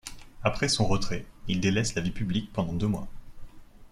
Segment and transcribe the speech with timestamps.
[0.41, 3.07] Après son retrait, il délaisse la vie publique pendant deux mois.